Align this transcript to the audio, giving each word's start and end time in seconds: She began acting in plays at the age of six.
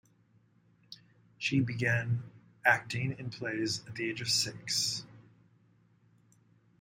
She 1.37 1.59
began 1.59 2.23
acting 2.65 3.15
in 3.19 3.29
plays 3.29 3.85
at 3.85 3.93
the 3.93 4.09
age 4.09 4.19
of 4.19 4.29
six. 4.29 5.05